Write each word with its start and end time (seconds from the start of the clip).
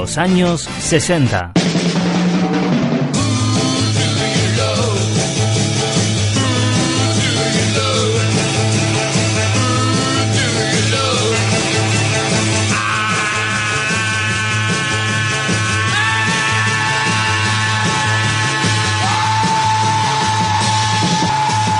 Los 0.00 0.16
años 0.16 0.68
60. 0.78 1.54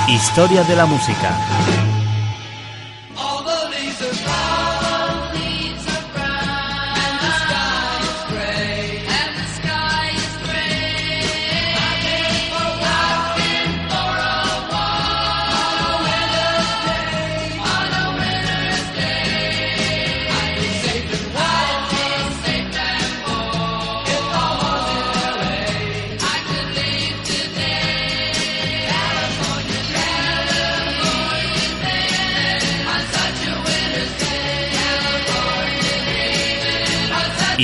Historia 0.09 0.65
de 0.65 0.75
la 0.75 0.85
música. 0.85 1.88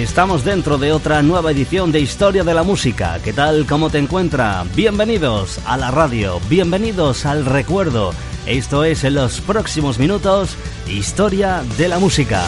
Estamos 0.00 0.46
dentro 0.46 0.78
de 0.78 0.92
otra 0.92 1.20
nueva 1.20 1.50
edición 1.50 1.92
de 1.92 2.00
Historia 2.00 2.42
de 2.42 2.54
la 2.54 2.62
Música. 2.62 3.20
¿Qué 3.22 3.34
tal? 3.34 3.66
¿Cómo 3.66 3.90
te 3.90 3.98
encuentra? 3.98 4.64
Bienvenidos 4.74 5.60
a 5.66 5.76
la 5.76 5.90
radio, 5.90 6.40
bienvenidos 6.48 7.26
al 7.26 7.44
recuerdo. 7.44 8.14
Esto 8.46 8.84
es 8.84 9.04
en 9.04 9.16
los 9.16 9.42
próximos 9.42 9.98
minutos 9.98 10.56
Historia 10.88 11.62
de 11.76 11.88
la 11.88 11.98
Música. 11.98 12.42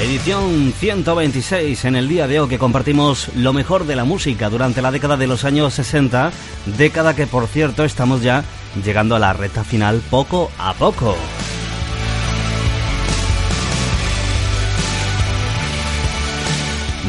Edición 0.00 0.72
126 0.78 1.84
en 1.86 1.96
el 1.96 2.06
día 2.06 2.28
de 2.28 2.38
hoy 2.38 2.48
que 2.48 2.58
compartimos 2.58 3.30
lo 3.34 3.52
mejor 3.52 3.84
de 3.84 3.96
la 3.96 4.04
música 4.04 4.48
durante 4.48 4.80
la 4.80 4.92
década 4.92 5.16
de 5.16 5.26
los 5.26 5.44
años 5.44 5.74
60, 5.74 6.30
década 6.78 7.16
que 7.16 7.26
por 7.26 7.48
cierto 7.48 7.82
estamos 7.84 8.22
ya 8.22 8.44
llegando 8.84 9.16
a 9.16 9.18
la 9.18 9.32
recta 9.32 9.64
final 9.64 10.02
poco 10.10 10.50
a 10.58 10.74
poco. 10.74 11.16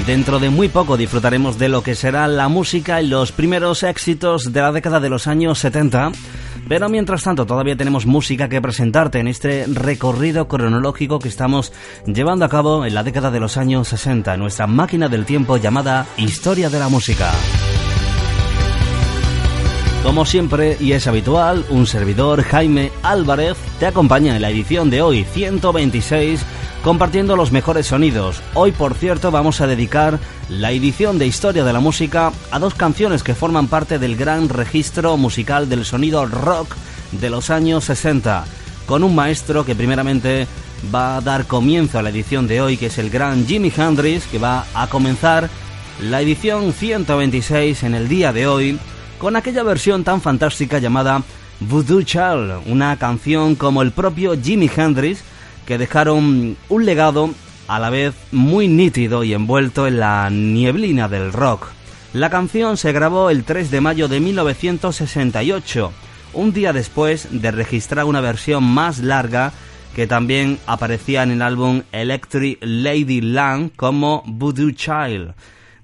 Dentro 0.06 0.39
de 0.39 0.50
muy 0.50 0.69
poco 0.69 0.95
disfrutaremos 0.95 1.57
de 1.57 1.68
lo 1.68 1.83
que 1.83 1.94
será 1.94 2.30
la 2.30 2.47
música 2.47 3.01
y 3.01 3.07
los 3.07 3.33
primeros 3.33 3.83
éxitos 3.83 4.53
de 4.53 4.62
la 4.62 4.71
década 4.71 5.01
de 5.01 5.09
los 5.09 5.27
años 5.27 5.59
70, 5.59 6.13
pero 6.69 6.88
mientras 6.88 7.24
tanto 7.24 7.45
todavía 7.45 7.75
tenemos 7.75 8.06
música 8.06 8.47
que 8.47 8.62
presentarte 8.62 9.19
en 9.19 9.27
este 9.27 9.65
recorrido 9.68 10.47
cronológico 10.47 11.19
que 11.19 11.27
estamos 11.27 11.74
llevando 12.06 12.45
a 12.45 12.50
cabo 12.50 12.86
en 12.86 12.95
la 12.95 13.03
década 13.03 13.31
de 13.31 13.41
los 13.41 13.57
años 13.57 13.89
60, 13.89 14.38
nuestra 14.38 14.65
máquina 14.65 15.09
del 15.09 15.25
tiempo 15.25 15.57
llamada 15.57 16.06
Historia 16.15 16.69
de 16.69 16.80
la 16.80 16.88
Música. 16.88 17.33
Como 20.07 20.25
siempre 20.25 20.77
y 20.80 20.94
es 20.94 21.06
habitual, 21.06 21.65
un 21.69 21.86
servidor 21.86 22.42
Jaime 22.42 22.94
Álvarez 23.04 23.57
te 23.77 23.88
acompaña 23.88 24.38
en 24.38 24.42
la 24.42 24.50
edición 24.50 24.89
de 24.89 25.01
hoy 25.01 25.25
126 25.25 26.39
compartiendo 26.81 27.36
los 27.36 27.51
mejores 27.51 27.88
sonidos. 27.88 28.42
Hoy, 28.54 28.71
por 28.71 28.95
cierto, 28.95 29.31
vamos 29.31 29.59
a 29.59 29.68
dedicar 29.68 30.18
la 30.48 30.71
edición 30.71 31.19
de 31.19 31.27
Historia 31.27 31.65
de 31.65 31.74
la 31.74 31.81
Música 31.81 32.31
a 32.51 32.57
dos 32.57 32.74
canciones 32.74 33.21
que 33.21 33.36
forman 33.36 33.68
parte 33.68 34.00
del 34.00 34.15
gran 34.15 34.48
registro 34.48 35.18
musical 35.18 35.68
del 35.68 35.83
sonido 35.83 36.25
rock 36.25 36.74
de 37.12 37.30
los 37.30 37.50
años 37.50 37.83
60, 37.83 38.45
con 38.86 39.03
un 39.03 39.13
maestro 39.13 39.65
que 39.65 39.75
primeramente 39.75 40.48
va 40.95 41.18
a 41.18 41.21
dar 41.21 41.48
comienzo 41.48 42.00
a 42.00 42.01
la 42.01 42.12
edición 42.12 42.48
de 42.48 42.62
hoy, 42.62 42.77
que 42.77 42.86
es 42.86 42.98
el 42.98 43.10
gran 43.10 43.45
Jimi 43.45 43.74
Hendrix, 43.75 44.25
que 44.27 44.39
va 44.39 44.68
a 44.74 44.88
comenzar 44.88 45.50
la 46.01 46.21
edición 46.21 46.71
126 46.71 47.83
en 47.83 47.94
el 47.94 48.07
día 48.07 48.31
de 48.31 48.48
hoy 48.48 48.80
con 49.19 49.35
aquella 49.35 49.63
versión 49.63 50.03
tan 50.03 50.21
fantástica 50.21 50.79
llamada 50.79 51.23
Voodoo 51.59 52.03
Child, 52.03 52.67
una 52.67 52.97
canción 52.97 53.55
como 53.55 53.81
el 53.81 53.91
propio 53.91 54.39
Jimi 54.39 54.69
Hendrix 54.75 55.23
que 55.65 55.77
dejaron 55.77 56.55
un 56.69 56.85
legado 56.85 57.31
a 57.67 57.79
la 57.79 57.89
vez 57.89 58.15
muy 58.31 58.67
nítido 58.67 59.23
y 59.23 59.33
envuelto 59.33 59.87
en 59.87 59.99
la 59.99 60.29
nieblina 60.29 61.09
del 61.09 61.33
rock. 61.33 61.67
La 62.13 62.29
canción 62.29 62.77
se 62.77 62.93
grabó 62.93 63.29
el 63.29 63.43
3 63.43 63.69
de 63.71 63.81
mayo 63.81 64.07
de 64.07 64.19
1968, 64.19 65.91
un 66.33 66.53
día 66.53 66.71
después 66.71 67.27
de 67.31 67.51
registrar 67.51 68.05
una 68.05 68.21
versión 68.21 68.63
más 68.63 68.99
larga 68.99 69.51
que 69.95 70.07
también 70.07 70.59
aparecía 70.67 71.23
en 71.23 71.31
el 71.31 71.41
álbum 71.41 71.81
Electric 71.91 72.59
Lady 72.61 73.21
Land 73.21 73.71
como 73.75 74.23
Voodoo 74.25 74.71
Child 74.71 75.33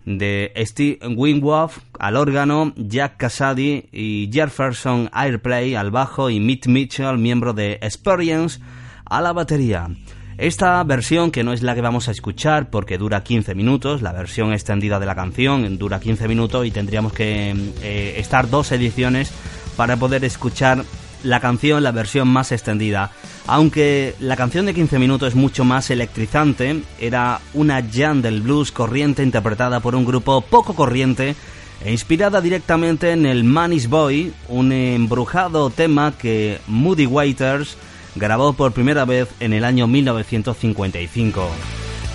de 0.06 0.52
Steve 0.58 1.00
Winwood 1.08 1.72
al 2.00 2.16
órgano, 2.16 2.74
Jack 2.76 3.18
Casady 3.18 3.86
y 3.92 4.30
Jefferson 4.32 5.10
Airplay 5.14 5.76
al 5.76 5.92
bajo 5.92 6.30
y 6.30 6.40
Mitch 6.40 6.68
Mitchell, 6.68 7.18
miembro 7.18 7.54
de 7.54 7.74
Experience, 7.82 8.60
a 9.06 9.22
la 9.22 9.34
batería. 9.34 9.90
Esta 10.38 10.84
versión, 10.84 11.30
que 11.30 11.44
no 11.44 11.54
es 11.54 11.62
la 11.62 11.76
que 11.76 11.82
vamos 11.82 12.08
a 12.08 12.12
escuchar 12.12 12.70
porque 12.72 12.98
dura 12.98 13.24
15 13.24 13.54
minutos, 13.54 14.02
la 14.02 14.12
versión 14.12 14.52
extendida 14.52 15.00
de 15.00 15.06
la 15.06 15.16
canción 15.16 15.78
dura 15.78 16.00
15 16.00 16.28
minutos 16.28 16.66
y 16.66 16.72
tendríamos 16.72 17.14
que 17.14 17.52
eh, 17.82 18.16
estar 18.18 18.50
dos 18.50 18.72
ediciones 18.72 19.32
para 19.78 19.96
poder 19.98 20.26
escuchar 20.26 20.84
la 21.24 21.40
canción, 21.40 21.84
la 21.84 21.92
versión 21.92 22.28
más 22.28 22.52
extendida. 22.52 23.12
Aunque 23.48 24.16
la 24.20 24.36
canción 24.36 24.66
de 24.66 24.74
15 24.74 25.00
minutos 25.00 25.30
es 25.30 25.36
mucho 25.36 25.64
más 25.64 25.90
electrizante, 25.90 26.84
era 27.00 27.40
una 27.54 27.82
jam 27.82 28.22
del 28.22 28.42
blues 28.42 28.72
corriente 28.72 29.24
interpretada 29.24 29.80
por 29.80 29.96
un 29.96 30.06
grupo 30.06 30.42
poco 30.42 30.76
corriente 30.76 31.36
e 31.84 31.92
inspirada 31.92 32.40
directamente 32.40 33.12
en 33.12 33.26
el 33.26 33.44
Manny's 33.44 33.90
Boy, 33.90 34.34
un 34.48 34.72
embrujado 34.72 35.70
tema 35.70 36.14
que 36.18 36.60
Moody 36.68 37.06
Waiters 37.06 37.78
grabó 38.16 38.54
por 38.54 38.72
primera 38.72 39.06
vez 39.06 39.28
en 39.40 39.54
el 39.54 39.66
año 39.66 39.88
1955. 39.88 41.50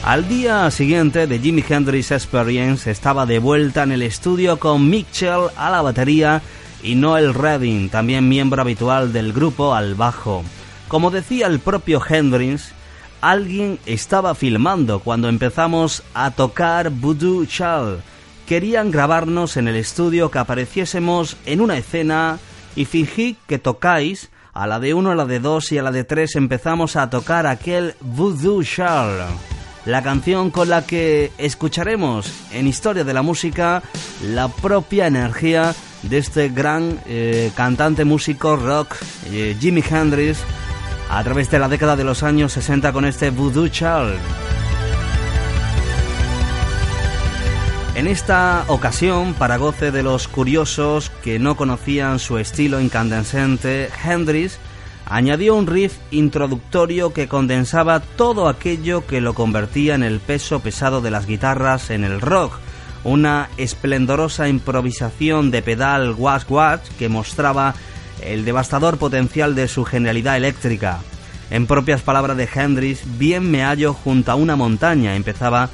Al 0.04 0.28
día 0.28 0.70
siguiente 0.70 1.26
de 1.26 1.38
Jimi 1.38 1.62
Hendrix 1.68 2.12
Experience 2.12 2.90
estaba 2.90 3.26
de 3.26 3.40
vuelta 3.40 3.82
en 3.82 3.92
el 3.92 4.02
estudio 4.02 4.58
con 4.58 4.88
Mitchell 4.88 5.48
a 5.56 5.70
la 5.70 5.82
batería 5.82 6.40
y 6.82 6.94
Noel 6.94 7.34
Redding, 7.34 7.88
también 7.88 8.28
miembro 8.28 8.62
habitual 8.62 9.12
del 9.12 9.32
grupo, 9.32 9.74
al 9.74 9.94
bajo. 9.94 10.44
Como 10.88 11.10
decía 11.10 11.46
el 11.46 11.60
propio 11.60 12.00
Hendrix, 12.06 12.72
alguien 13.20 13.78
estaba 13.86 14.34
filmando 14.34 15.00
cuando 15.00 15.28
empezamos 15.28 16.02
a 16.14 16.30
tocar 16.30 16.90
Voodoo 16.90 17.44
Child. 17.46 18.00
Querían 18.46 18.90
grabarnos 18.90 19.56
en 19.56 19.68
el 19.68 19.76
estudio 19.76 20.30
que 20.30 20.38
apareciésemos 20.38 21.36
en 21.44 21.60
una 21.60 21.76
escena 21.76 22.38
y 22.76 22.84
fingí 22.84 23.36
que 23.46 23.58
tocáis 23.58 24.30
a 24.54 24.66
la 24.66 24.80
de 24.80 24.94
uno, 24.94 25.10
a 25.10 25.14
la 25.14 25.26
de 25.26 25.40
dos 25.40 25.70
y 25.72 25.78
a 25.78 25.82
la 25.82 25.92
de 25.92 26.04
tres 26.04 26.36
empezamos 26.36 26.96
a 26.96 27.10
tocar 27.10 27.46
aquel 27.46 27.94
Voodoo 28.00 28.62
Child, 28.62 29.26
la 29.84 30.02
canción 30.02 30.50
con 30.50 30.68
la 30.68 30.86
que 30.86 31.30
escucharemos 31.38 32.32
en 32.52 32.66
Historia 32.66 33.04
de 33.04 33.14
la 33.14 33.22
Música 33.22 33.82
la 34.22 34.48
propia 34.48 35.06
energía 35.06 35.74
de 36.02 36.18
este 36.18 36.48
gran 36.48 37.00
eh, 37.06 37.50
cantante 37.54 38.04
músico 38.04 38.56
rock 38.56 38.96
eh, 39.26 39.56
Jimi 39.58 39.82
Hendrix 39.88 40.38
a 41.10 41.22
través 41.24 41.50
de 41.50 41.58
la 41.58 41.68
década 41.68 41.96
de 41.96 42.04
los 42.04 42.22
años 42.22 42.52
60 42.52 42.92
con 42.92 43.04
este 43.04 43.30
Voodoo 43.30 43.68
Child. 43.68 44.18
En 47.94 48.06
esta 48.06 48.64
ocasión, 48.68 49.34
para 49.34 49.56
goce 49.56 49.90
de 49.90 50.04
los 50.04 50.28
curiosos 50.28 51.10
que 51.24 51.40
no 51.40 51.56
conocían 51.56 52.20
su 52.20 52.38
estilo 52.38 52.80
incandescente, 52.80 53.90
Hendrix 54.04 54.60
añadió 55.04 55.56
un 55.56 55.66
riff 55.66 55.96
introductorio 56.12 57.12
que 57.12 57.26
condensaba 57.26 57.98
todo 57.98 58.48
aquello 58.48 59.04
que 59.06 59.20
lo 59.20 59.34
convertía 59.34 59.96
en 59.96 60.04
el 60.04 60.20
peso 60.20 60.60
pesado 60.60 61.00
de 61.00 61.10
las 61.10 61.26
guitarras 61.26 61.90
en 61.90 62.04
el 62.04 62.20
rock, 62.20 62.60
una 63.04 63.48
esplendorosa 63.56 64.48
improvisación 64.48 65.50
de 65.50 65.62
pedal 65.62 66.14
wash-wash 66.16 66.88
que 66.98 67.08
mostraba 67.08 67.74
el 68.22 68.44
devastador 68.44 68.98
potencial 68.98 69.54
de 69.54 69.68
su 69.68 69.84
genialidad 69.84 70.36
eléctrica. 70.36 71.00
En 71.50 71.66
propias 71.66 72.02
palabras 72.02 72.36
de 72.36 72.48
Hendrix, 72.52 73.00
bien 73.18 73.50
me 73.50 73.62
hallo 73.62 73.94
junto 73.94 74.32
a 74.32 74.34
una 74.34 74.56
montaña, 74.56 75.16
empezaba 75.16 75.70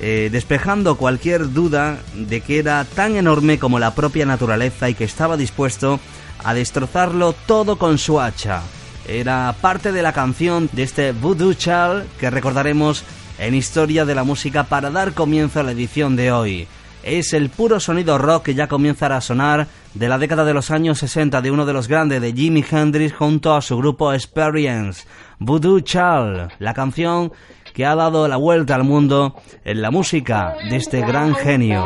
eh, 0.00 0.28
despejando 0.30 0.96
cualquier 0.96 1.52
duda 1.52 1.98
de 2.14 2.40
que 2.40 2.58
era 2.58 2.84
tan 2.84 3.16
enorme 3.16 3.58
como 3.58 3.78
la 3.78 3.94
propia 3.94 4.26
naturaleza 4.26 4.90
y 4.90 4.94
que 4.94 5.04
estaba 5.04 5.36
dispuesto 5.36 6.00
a 6.42 6.52
destrozarlo 6.52 7.32
todo 7.46 7.78
con 7.78 7.98
su 7.98 8.20
hacha. 8.20 8.62
Era 9.06 9.54
parte 9.60 9.92
de 9.92 10.02
la 10.02 10.12
canción 10.12 10.68
de 10.72 10.82
este 10.82 11.12
Voodoo 11.12 11.54
Child 11.54 12.04
que 12.18 12.30
recordaremos 12.30 13.04
en 13.38 13.54
Historia 13.54 14.04
de 14.04 14.14
la 14.14 14.24
Música 14.24 14.64
para 14.64 14.90
dar 14.90 15.12
comienzo 15.12 15.60
a 15.60 15.62
la 15.62 15.72
edición 15.72 16.16
de 16.16 16.32
hoy. 16.32 16.66
Es 17.02 17.32
el 17.32 17.50
puro 17.50 17.80
sonido 17.80 18.16
rock 18.16 18.44
que 18.44 18.54
ya 18.54 18.66
comienza 18.66 19.14
a 19.14 19.20
sonar 19.20 19.66
de 19.92 20.08
la 20.08 20.18
década 20.18 20.44
de 20.44 20.54
los 20.54 20.70
años 20.70 20.98
60 20.98 21.42
de 21.42 21.50
uno 21.50 21.66
de 21.66 21.72
los 21.72 21.86
grandes 21.86 22.22
de 22.22 22.32
Jimi 22.32 22.64
Hendrix 22.68 23.14
junto 23.14 23.54
a 23.54 23.60
su 23.60 23.76
grupo 23.76 24.12
Experience, 24.12 25.06
Voodoo 25.38 25.80
Child, 25.80 26.52
la 26.58 26.72
canción 26.72 27.32
que 27.74 27.84
ha 27.84 27.94
dado 27.94 28.26
la 28.28 28.36
vuelta 28.36 28.74
al 28.74 28.84
mundo 28.84 29.34
en 29.64 29.82
la 29.82 29.90
música 29.90 30.54
de 30.70 30.76
este 30.76 31.00
gran 31.00 31.34
genio, 31.34 31.84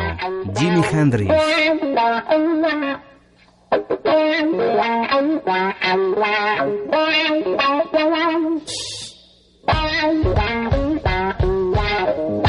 Jimi 0.57 0.81
Hendrix. 0.91 1.33
Thank 9.71 10.23
you. 11.43 12.48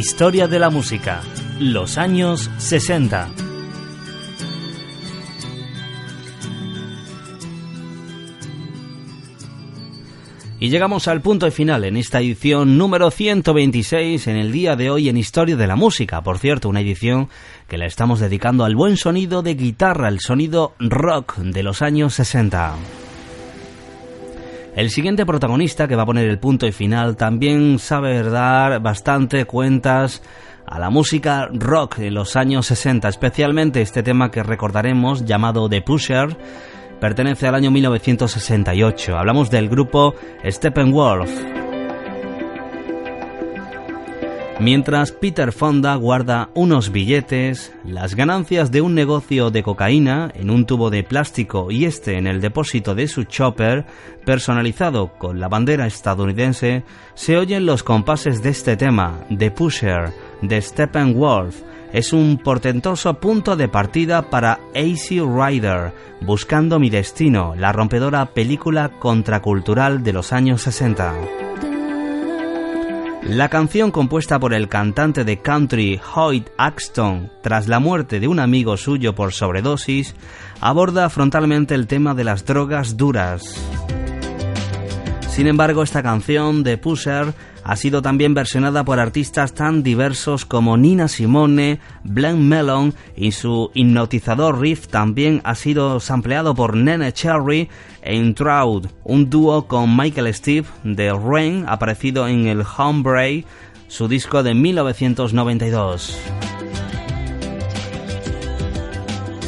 Historia 0.00 0.48
de 0.48 0.58
la 0.58 0.70
música. 0.70 1.20
Los 1.58 1.98
años 1.98 2.50
60. 2.56 3.28
Y 10.58 10.70
llegamos 10.70 11.06
al 11.06 11.20
punto 11.20 11.50
final 11.50 11.84
en 11.84 11.98
esta 11.98 12.20
edición 12.20 12.78
número 12.78 13.10
126 13.10 14.26
en 14.26 14.36
el 14.36 14.52
día 14.52 14.74
de 14.74 14.88
hoy 14.88 15.10
en 15.10 15.18
Historia 15.18 15.56
de 15.56 15.66
la 15.66 15.76
Música. 15.76 16.22
Por 16.22 16.38
cierto, 16.38 16.70
una 16.70 16.80
edición 16.80 17.28
que 17.68 17.76
la 17.76 17.84
estamos 17.84 18.20
dedicando 18.20 18.64
al 18.64 18.76
buen 18.76 18.96
sonido 18.96 19.42
de 19.42 19.52
guitarra, 19.52 20.08
el 20.08 20.20
sonido 20.20 20.72
rock 20.78 21.36
de 21.36 21.62
los 21.62 21.82
años 21.82 22.14
60. 22.14 22.74
El 24.74 24.90
siguiente 24.90 25.26
protagonista 25.26 25.88
que 25.88 25.96
va 25.96 26.04
a 26.04 26.06
poner 26.06 26.28
el 26.28 26.38
punto 26.38 26.66
y 26.66 26.72
final 26.72 27.16
también 27.16 27.78
sabe 27.78 28.22
dar 28.22 28.80
bastante 28.80 29.44
cuentas 29.44 30.22
a 30.64 30.78
la 30.78 30.90
música 30.90 31.48
rock 31.52 31.98
en 31.98 32.14
los 32.14 32.36
años 32.36 32.66
60, 32.66 33.08
especialmente 33.08 33.82
este 33.82 34.04
tema 34.04 34.30
que 34.30 34.44
recordaremos 34.44 35.24
llamado 35.24 35.68
The 35.68 35.82
Pusher, 35.82 36.36
pertenece 37.00 37.48
al 37.48 37.56
año 37.56 37.72
1968. 37.72 39.18
Hablamos 39.18 39.50
del 39.50 39.68
grupo 39.68 40.14
Steppenwolf. 40.48 41.69
Mientras 44.60 45.10
Peter 45.10 45.52
Fonda 45.52 45.94
guarda 45.94 46.50
unos 46.54 46.92
billetes, 46.92 47.74
las 47.82 48.14
ganancias 48.14 48.70
de 48.70 48.82
un 48.82 48.94
negocio 48.94 49.50
de 49.50 49.62
cocaína 49.62 50.30
en 50.34 50.50
un 50.50 50.66
tubo 50.66 50.90
de 50.90 51.02
plástico 51.02 51.70
y 51.70 51.86
este 51.86 52.18
en 52.18 52.26
el 52.26 52.42
depósito 52.42 52.94
de 52.94 53.08
su 53.08 53.24
chopper, 53.24 53.86
personalizado 54.26 55.14
con 55.16 55.40
la 55.40 55.48
bandera 55.48 55.86
estadounidense, 55.86 56.84
se 57.14 57.38
oyen 57.38 57.64
los 57.64 57.82
compases 57.82 58.42
de 58.42 58.50
este 58.50 58.76
tema, 58.76 59.20
The 59.34 59.50
Pusher, 59.50 60.12
de 60.42 60.60
Steppenwolf. 60.60 61.62
Es 61.94 62.12
un 62.12 62.36
portentoso 62.36 63.14
punto 63.14 63.56
de 63.56 63.66
partida 63.66 64.28
para 64.28 64.60
AC 64.74 65.22
Rider, 65.26 65.94
Buscando 66.20 66.78
mi 66.78 66.90
destino, 66.90 67.54
la 67.56 67.72
rompedora 67.72 68.26
película 68.26 68.90
contracultural 68.98 70.02
de 70.02 70.12
los 70.12 70.34
años 70.34 70.60
60. 70.60 71.49
La 73.22 73.50
canción 73.50 73.90
compuesta 73.90 74.40
por 74.40 74.54
el 74.54 74.68
cantante 74.68 75.24
de 75.24 75.40
country 75.40 76.00
Hoyt 76.14 76.48
Axton 76.56 77.30
tras 77.42 77.68
la 77.68 77.78
muerte 77.78 78.18
de 78.18 78.26
un 78.28 78.40
amigo 78.40 78.78
suyo 78.78 79.14
por 79.14 79.32
sobredosis 79.34 80.14
aborda 80.60 81.08
frontalmente 81.10 81.74
el 81.74 81.86
tema 81.86 82.14
de 82.14 82.24
las 82.24 82.46
drogas 82.46 82.96
duras. 82.96 83.42
Sin 85.28 85.46
embargo, 85.46 85.82
esta 85.82 86.02
canción 86.02 86.62
de 86.62 86.78
Pusher 86.78 87.34
ha 87.64 87.76
sido 87.76 88.02
también 88.02 88.34
versionada 88.34 88.84
por 88.84 88.98
artistas 88.98 89.54
tan 89.54 89.82
diversos 89.82 90.44
como 90.44 90.76
Nina 90.76 91.08
Simone, 91.08 91.80
Blank 92.04 92.38
Melon 92.38 92.94
y 93.16 93.32
su 93.32 93.70
hipnotizador 93.74 94.60
riff 94.60 94.88
también 94.88 95.40
ha 95.44 95.54
sido 95.54 96.00
sampleado 96.00 96.54
por 96.54 96.76
Nene 96.76 97.12
Cherry 97.12 97.68
en 98.02 98.34
Trout, 98.34 98.88
un 99.04 99.28
dúo 99.30 99.66
con 99.66 99.96
Michael 99.96 100.32
Steve 100.34 100.66
de 100.84 101.12
Rain 101.12 101.64
aparecido 101.68 102.28
en 102.28 102.46
el 102.46 102.64
Hombre, 102.76 103.44
su 103.88 104.08
disco 104.08 104.42
de 104.42 104.54
1992. 104.54 106.39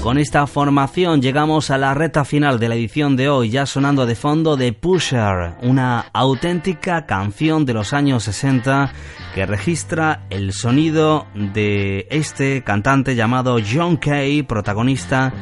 Con 0.03 0.19
esta 0.19 0.49
formación 0.49 1.23
llegamos 1.23 1.71
a 1.71 1.79
la 1.79 1.95
reta 1.95 2.25
final 2.25 2.59
de 2.59 2.69
la 2.69 2.75
edición 2.75 3.15
de 3.15 3.29
hoy, 3.29 3.51
ya 3.51 3.67
sonando 3.67 4.05
de 4.05 4.17
fondo 4.17 4.57
de 4.57 4.73
Pusher, 4.73 5.55
una 5.63 6.07
auténtica 6.13 7.07
canción 7.07 7.65
de 7.65 7.73
los 7.73 7.93
años 7.93 8.25
60 8.25 8.93
que 9.33 9.47
registra 9.47 10.27
el 10.29 10.53
sonido 10.55 11.29
de 11.37 12.09
este 12.11 12.65
cantante 12.65 13.15
llamado 13.15 13.59
John 13.65 13.97
Kay, 13.97 14.43
protagonista 14.43 15.33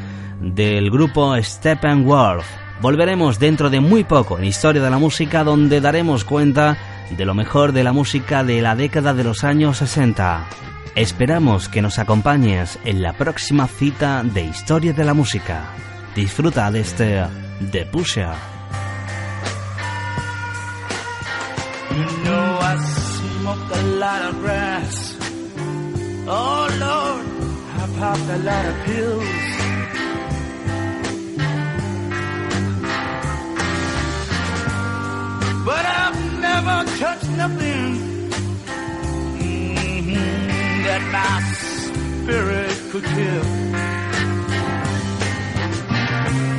del 0.43 0.91
grupo 0.91 1.35
Steppenwolf. 1.43 2.45
Volveremos 2.83 3.39
dentro 3.39 3.71
de 3.71 3.81
muy 3.81 4.05
poco 4.05 4.37
en 4.37 4.45
Historia 4.45 4.83
de 4.83 4.91
la 4.91 4.99
Música 4.99 5.43
donde 5.43 5.81
daremos 5.81 6.25
cuenta 6.27 6.77
de 7.17 7.25
lo 7.25 7.33
mejor 7.33 7.73
de 7.73 7.83
la 7.83 7.95
música 7.95 8.45
de 8.45 8.61
la 8.61 8.77
década 8.77 9.15
de 9.15 9.25
los 9.25 9.43
años 9.43 9.79
60. 9.79 10.70
Esperamos 10.97 11.69
que 11.69 11.83
nos 11.83 11.99
acompañes 11.99 12.79
en 12.85 13.01
la 13.01 13.13
próxima 13.13 13.69
cita 13.69 14.23
de 14.25 14.43
Historia 14.45 14.93
de 14.93 15.05
la 15.05 15.15
Música. 15.15 15.73
Disfruta 16.17 16.71
de 16.73 16.81
este 16.81 17.23
The 17.71 17.87
Pusher. 17.87 18.35
You 21.91 22.25
know 22.25 22.59
I 22.61 22.77
smoke 22.79 23.75
a 23.75 23.83
lot 23.99 24.23
of 24.31 24.41
grass. 24.43 25.17
Oh 26.27 26.69
Lord, 26.81 27.27
I 27.77 27.99
pop 27.99 28.19
a 28.29 28.39
lot 28.39 28.67
of 28.67 28.75
pills. 28.85 29.25
But 35.65 35.85
I've 35.87 36.41
never 36.41 36.85
touched 36.99 37.31
nothing 37.37 38.00
that 41.01 41.13
my 41.13 41.41
spirit 42.25 42.77
could 42.91 43.05
kill. 43.05 43.45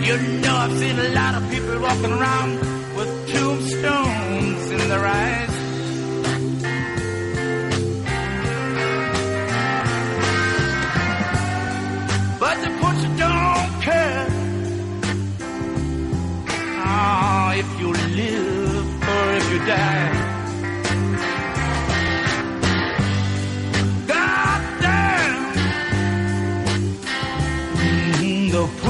You 0.07 0.15
know, 0.41 0.55
I've 0.55 0.77
seen 0.77 0.99
a 0.99 1.09
lot 1.09 1.35
of 1.35 1.49
people 1.49 1.79
walking 1.79 2.11
around 2.11 2.59
with 2.95 3.33
tombstones 3.33 4.71
in 4.71 4.89
their 4.89 5.05
eyes. 5.05 5.50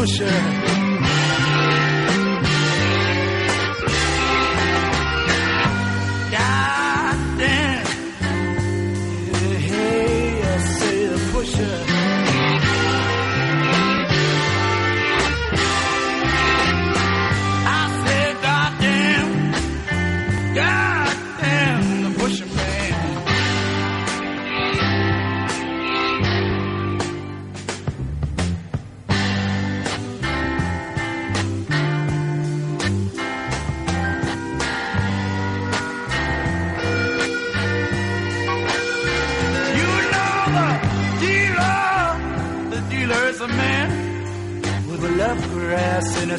Pusher. 0.01 0.60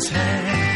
his 0.03 0.11
hand. 0.11 0.72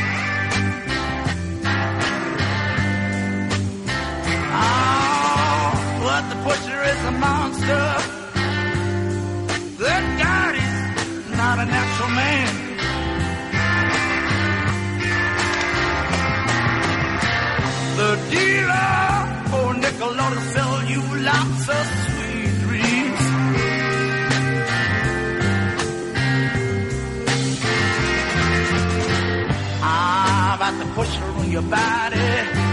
pushing 30.97 31.23
on 31.23 31.51
your 31.51 31.61
body. 31.61 32.66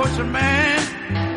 was 0.00 0.18
a 0.18 0.24
man. 0.24 1.29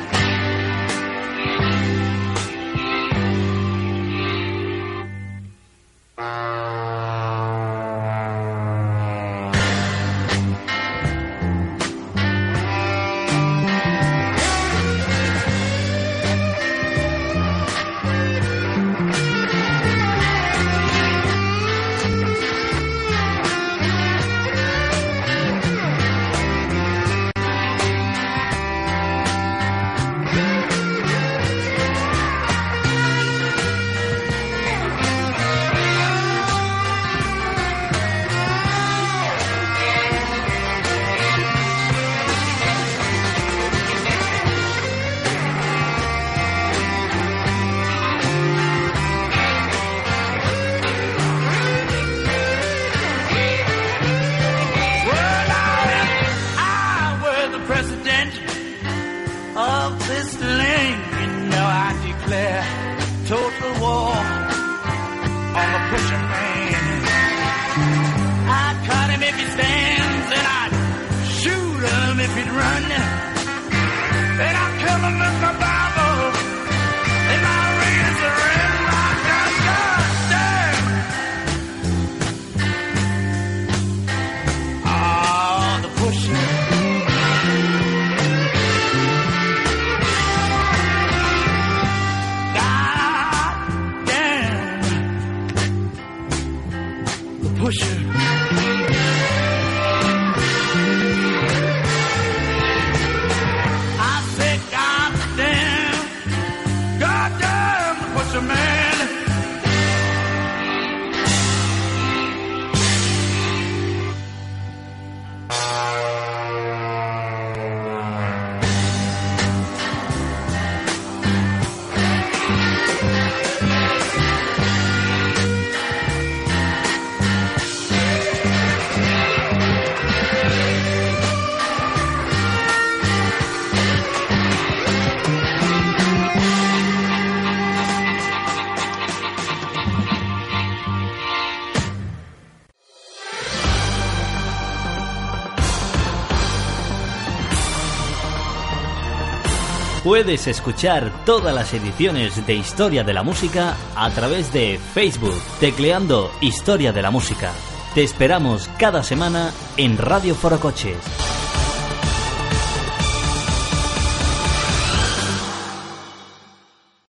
Puedes 150.23 150.47
escuchar 150.47 151.12
todas 151.25 151.53
las 151.53 151.73
ediciones 151.73 152.47
de 152.47 152.53
Historia 152.53 153.03
de 153.03 153.13
la 153.13 153.23
Música 153.23 153.75
a 153.93 154.09
través 154.12 154.53
de 154.53 154.79
Facebook, 154.93 155.36
tecleando 155.59 156.31
Historia 156.39 156.93
de 156.93 157.01
la 157.01 157.12
Música. 157.12 157.51
Te 157.93 158.03
esperamos 158.03 158.69
cada 158.79 159.03
semana 159.03 159.51
en 159.75 159.97
Radio 159.97 160.33
Forocoches. 160.33 161.22